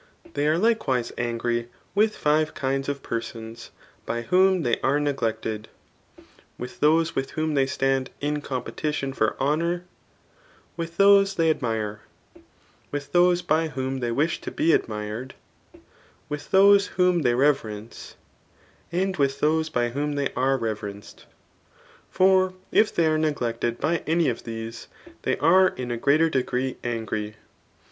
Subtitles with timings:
[0.33, 1.75] They are likewise angry }06 TH£ ART 9?
[1.75, 3.69] ,BO!0i9i li* wkh five kinds of pmaos
[4.07, 5.65] hj wbom ib^ are ii^g|eaed;
[6.59, 9.83] wkh diDse with whom they €tan4 i^ coopetitioa for honour;
[10.75, 11.99] with those they admire;
[12.89, 15.35] with those by whom they wish to be admired;
[16.29, 18.15] with those whom they reve rence;
[18.91, 21.27] and with those by whom they are reverenced*
[22.09, 24.87] For if they are neglected by any of the^
[25.21, 27.35] they are in a greater degree angry.